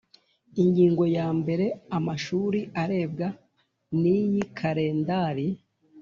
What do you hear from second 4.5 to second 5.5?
kalendari